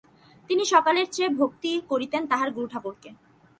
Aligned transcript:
তিনি 0.49 0.63
সকলের 0.65 1.07
চেয়ে 1.11 1.29
ভক্তি 1.39 1.71
করিতেন 1.89 2.21
তাঁহার 2.27 2.49
গুরুঠাকুরকে। 2.51 3.09